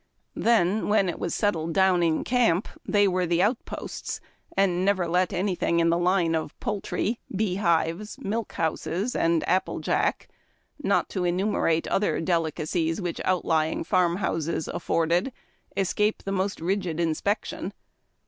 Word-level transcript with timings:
Then 0.35 0.89
when 0.89 1.07
it 1.09 1.19
was 1.19 1.35
settled 1.35 1.73
down 1.75 2.01
in 2.01 2.23
camp 2.23 2.67
they 2.83 3.07
were 3.07 3.27
the 3.27 3.43
outposts 3.43 4.19
and 4.57 4.83
never 4.83 5.07
let 5.07 5.29
anj^thing 5.29 5.77
in 5.77 5.91
the 5.91 5.95
line 5.99 6.33
of 6.33 6.59
poultry, 6.59 7.19
bee 7.35 7.57
hives, 7.57 8.17
milk 8.19 8.53
houses, 8.53 9.15
and 9.15 9.43
aj^ple 9.43 9.79
jack, 9.79 10.27
not 10.81 11.07
to 11.09 11.23
enu 11.23 11.45
merate 11.45 11.85
other 11.87 12.19
delicacies 12.19 12.99
which 12.99 13.21
outlying 13.25 13.83
farm 13.83 14.15
houses 14.15 14.67
afforded, 14.67 15.31
escape 15.77 16.23
the 16.23 16.31
most 16.31 16.59
rigid 16.59 16.99
inspection. 16.99 17.71